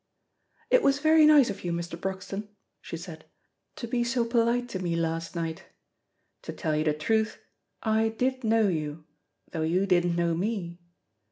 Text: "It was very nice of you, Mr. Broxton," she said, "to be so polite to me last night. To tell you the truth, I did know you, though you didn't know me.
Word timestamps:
"It 0.71 0.81
was 0.81 0.97
very 0.97 1.27
nice 1.27 1.51
of 1.51 1.63
you, 1.63 1.71
Mr. 1.71 2.01
Broxton," 2.01 2.49
she 2.81 2.97
said, 2.97 3.23
"to 3.75 3.87
be 3.87 4.03
so 4.03 4.25
polite 4.25 4.67
to 4.69 4.79
me 4.79 4.95
last 4.95 5.35
night. 5.35 5.65
To 6.41 6.51
tell 6.51 6.75
you 6.75 6.83
the 6.83 6.93
truth, 6.95 7.37
I 7.83 8.09
did 8.09 8.43
know 8.43 8.67
you, 8.67 9.05
though 9.51 9.61
you 9.61 9.85
didn't 9.85 10.15
know 10.15 10.33
me. 10.33 10.81